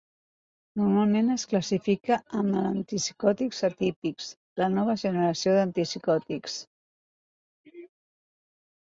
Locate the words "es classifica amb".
1.33-2.55